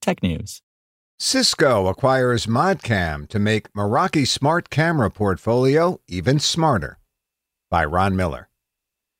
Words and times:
technews. 0.00 0.62
Cisco 1.18 1.86
acquires 1.86 2.46
Modcam 2.46 3.28
to 3.28 3.38
make 3.38 3.72
Meraki 3.74 4.26
smart 4.26 4.70
camera 4.70 5.10
portfolio 5.10 6.00
even 6.08 6.38
smarter. 6.38 6.98
By 7.70 7.84
Ron 7.84 8.16
Miller. 8.16 8.48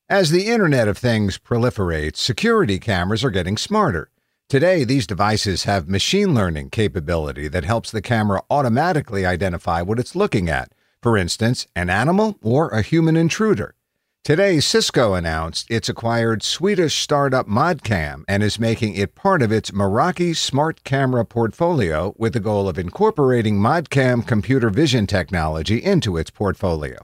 As 0.08 0.30
the 0.30 0.46
Internet 0.46 0.88
of 0.88 0.98
Things 0.98 1.38
proliferates, 1.38 2.16
security 2.16 2.78
cameras 2.78 3.22
are 3.22 3.30
getting 3.30 3.56
smarter. 3.56 4.10
Today, 4.48 4.82
these 4.82 5.06
devices 5.06 5.64
have 5.64 5.88
machine 5.88 6.34
learning 6.34 6.70
capability 6.70 7.46
that 7.46 7.64
helps 7.64 7.92
the 7.92 8.02
camera 8.02 8.42
automatically 8.50 9.24
identify 9.24 9.82
what 9.82 10.00
it's 10.00 10.16
looking 10.16 10.48
at, 10.48 10.72
for 11.00 11.16
instance, 11.16 11.68
an 11.76 11.90
animal 11.90 12.38
or 12.42 12.70
a 12.70 12.82
human 12.82 13.16
intruder. 13.16 13.74
Today, 14.22 14.60
Cisco 14.60 15.14
announced 15.14 15.66
it's 15.70 15.88
acquired 15.88 16.42
Swedish 16.42 16.98
startup 16.98 17.48
Modcam 17.48 18.22
and 18.28 18.42
is 18.42 18.60
making 18.60 18.94
it 18.94 19.14
part 19.14 19.40
of 19.40 19.50
its 19.50 19.70
Meraki 19.70 20.36
smart 20.36 20.84
camera 20.84 21.24
portfolio 21.24 22.14
with 22.18 22.34
the 22.34 22.38
goal 22.38 22.68
of 22.68 22.78
incorporating 22.78 23.58
Modcam 23.58 24.26
computer 24.26 24.68
vision 24.68 25.06
technology 25.06 25.78
into 25.82 26.18
its 26.18 26.28
portfolio. 26.28 26.98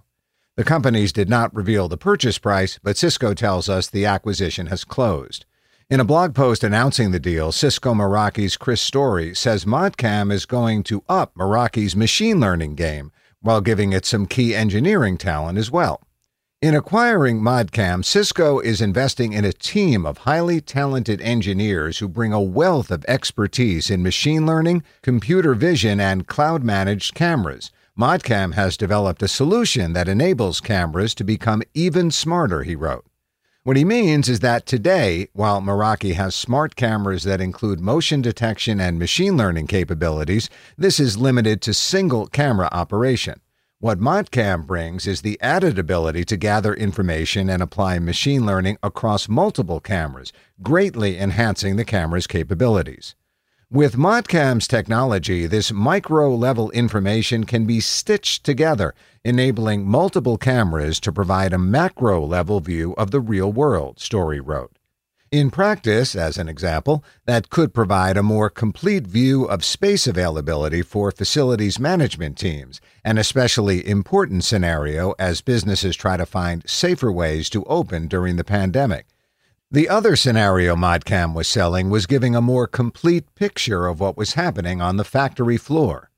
The 0.56 0.64
companies 0.64 1.10
did 1.10 1.30
not 1.30 1.54
reveal 1.54 1.88
the 1.88 1.96
purchase 1.96 2.36
price, 2.36 2.78
but 2.82 2.98
Cisco 2.98 3.32
tells 3.32 3.70
us 3.70 3.88
the 3.88 4.04
acquisition 4.04 4.66
has 4.66 4.84
closed. 4.84 5.46
In 5.88 6.00
a 6.00 6.04
blog 6.04 6.34
post 6.34 6.62
announcing 6.62 7.12
the 7.12 7.18
deal, 7.18 7.50
Cisco 7.50 7.94
Meraki's 7.94 8.58
Chris 8.58 8.88
Stori 8.88 9.34
says 9.34 9.64
Modcam 9.64 10.30
is 10.30 10.44
going 10.44 10.82
to 10.82 11.02
up 11.08 11.34
Meraki's 11.34 11.96
machine 11.96 12.40
learning 12.40 12.74
game 12.74 13.10
while 13.40 13.62
giving 13.62 13.94
it 13.94 14.04
some 14.04 14.26
key 14.26 14.54
engineering 14.54 15.16
talent 15.16 15.56
as 15.56 15.70
well. 15.70 16.05
In 16.66 16.74
acquiring 16.74 17.40
Modcam, 17.40 18.04
Cisco 18.04 18.58
is 18.58 18.80
investing 18.80 19.32
in 19.32 19.44
a 19.44 19.52
team 19.52 20.04
of 20.04 20.18
highly 20.18 20.60
talented 20.60 21.20
engineers 21.20 21.98
who 21.98 22.08
bring 22.08 22.32
a 22.32 22.42
wealth 22.42 22.90
of 22.90 23.04
expertise 23.06 23.88
in 23.88 24.02
machine 24.02 24.46
learning, 24.46 24.82
computer 25.00 25.54
vision, 25.54 26.00
and 26.00 26.26
cloud 26.26 26.64
managed 26.64 27.14
cameras. 27.14 27.70
Modcam 27.96 28.54
has 28.54 28.76
developed 28.76 29.22
a 29.22 29.28
solution 29.28 29.92
that 29.92 30.08
enables 30.08 30.60
cameras 30.60 31.14
to 31.14 31.22
become 31.22 31.62
even 31.72 32.10
smarter, 32.10 32.64
he 32.64 32.74
wrote. 32.74 33.06
What 33.62 33.76
he 33.76 33.84
means 33.84 34.28
is 34.28 34.40
that 34.40 34.66
today, 34.66 35.28
while 35.34 35.60
Meraki 35.60 36.14
has 36.14 36.34
smart 36.34 36.74
cameras 36.74 37.22
that 37.22 37.40
include 37.40 37.78
motion 37.78 38.22
detection 38.22 38.80
and 38.80 38.98
machine 38.98 39.36
learning 39.36 39.68
capabilities, 39.68 40.50
this 40.76 40.98
is 40.98 41.16
limited 41.16 41.62
to 41.62 41.72
single 41.72 42.26
camera 42.26 42.68
operation. 42.72 43.40
What 43.86 44.00
Modcam 44.00 44.66
brings 44.66 45.06
is 45.06 45.20
the 45.20 45.40
added 45.40 45.78
ability 45.78 46.24
to 46.24 46.36
gather 46.36 46.74
information 46.74 47.48
and 47.48 47.62
apply 47.62 48.00
machine 48.00 48.44
learning 48.44 48.78
across 48.82 49.28
multiple 49.28 49.78
cameras, 49.78 50.32
greatly 50.60 51.16
enhancing 51.16 51.76
the 51.76 51.84
camera's 51.84 52.26
capabilities. 52.26 53.14
With 53.70 53.94
Modcam's 53.94 54.66
technology, 54.66 55.46
this 55.46 55.70
micro 55.70 56.34
level 56.34 56.72
information 56.72 57.44
can 57.44 57.64
be 57.64 57.78
stitched 57.78 58.42
together, 58.42 58.92
enabling 59.24 59.86
multiple 59.86 60.36
cameras 60.36 60.98
to 60.98 61.12
provide 61.12 61.52
a 61.52 61.58
macro 61.58 62.26
level 62.26 62.58
view 62.58 62.92
of 62.94 63.12
the 63.12 63.20
real 63.20 63.52
world, 63.52 63.98
Stori 63.98 64.40
wrote. 64.44 64.75
In 65.32 65.50
practice, 65.50 66.14
as 66.14 66.38
an 66.38 66.48
example, 66.48 67.02
that 67.24 67.50
could 67.50 67.74
provide 67.74 68.16
a 68.16 68.22
more 68.22 68.48
complete 68.48 69.08
view 69.08 69.44
of 69.44 69.64
space 69.64 70.06
availability 70.06 70.82
for 70.82 71.10
facilities 71.10 71.80
management 71.80 72.38
teams, 72.38 72.80
an 73.04 73.18
especially 73.18 73.84
important 73.88 74.44
scenario 74.44 75.14
as 75.18 75.40
businesses 75.40 75.96
try 75.96 76.16
to 76.16 76.26
find 76.26 76.62
safer 76.68 77.10
ways 77.10 77.50
to 77.50 77.64
open 77.64 78.06
during 78.06 78.36
the 78.36 78.44
pandemic. 78.44 79.06
The 79.68 79.88
other 79.88 80.14
scenario 80.14 80.76
Modcam 80.76 81.34
was 81.34 81.48
selling 81.48 81.90
was 81.90 82.06
giving 82.06 82.36
a 82.36 82.40
more 82.40 82.68
complete 82.68 83.34
picture 83.34 83.88
of 83.88 83.98
what 83.98 84.16
was 84.16 84.34
happening 84.34 84.80
on 84.80 84.96
the 84.96 85.04
factory 85.04 85.56
floor. 85.56 86.08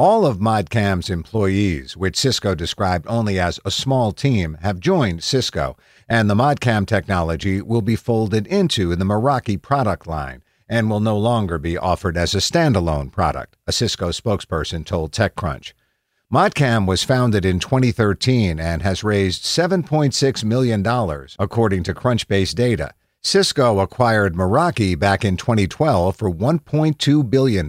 All 0.00 0.24
of 0.24 0.38
Modcam's 0.38 1.10
employees, 1.10 1.96
which 1.96 2.16
Cisco 2.16 2.54
described 2.54 3.04
only 3.08 3.40
as 3.40 3.58
a 3.64 3.70
small 3.72 4.12
team, 4.12 4.56
have 4.62 4.78
joined 4.78 5.24
Cisco, 5.24 5.76
and 6.08 6.30
the 6.30 6.36
Modcam 6.36 6.86
technology 6.86 7.60
will 7.60 7.82
be 7.82 7.96
folded 7.96 8.46
into 8.46 8.94
the 8.94 9.04
Meraki 9.04 9.60
product 9.60 10.06
line 10.06 10.44
and 10.68 10.88
will 10.88 11.00
no 11.00 11.18
longer 11.18 11.58
be 11.58 11.76
offered 11.76 12.16
as 12.16 12.32
a 12.32 12.38
standalone 12.38 13.10
product, 13.10 13.56
a 13.66 13.72
Cisco 13.72 14.10
spokesperson 14.10 14.86
told 14.86 15.10
TechCrunch. 15.10 15.72
Modcam 16.32 16.86
was 16.86 17.02
founded 17.02 17.44
in 17.44 17.58
2013 17.58 18.60
and 18.60 18.82
has 18.82 19.02
raised 19.02 19.42
$7.6 19.42 20.44
million, 20.44 20.86
according 21.40 21.82
to 21.82 21.92
Crunchbase 21.92 22.54
data. 22.54 22.92
Cisco 23.20 23.80
acquired 23.80 24.36
Meraki 24.36 24.96
back 24.96 25.24
in 25.24 25.36
2012 25.36 26.14
for 26.14 26.30
$1.2 26.30 27.28
billion. 27.28 27.68